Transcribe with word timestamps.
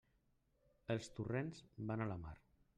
Els 0.95 1.11
torrents 1.19 1.63
van 1.93 2.05
a 2.07 2.11
la 2.15 2.21
mar. 2.27 2.37